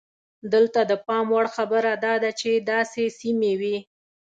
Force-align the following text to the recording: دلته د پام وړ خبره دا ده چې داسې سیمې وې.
دلته 0.53 0.79
د 0.91 0.93
پام 1.05 1.25
وړ 1.33 1.45
خبره 1.55 1.91
دا 2.05 2.13
ده 2.23 2.31
چې 2.39 2.51
داسې 2.71 3.03
سیمې 3.19 3.53
وې. 3.59 3.77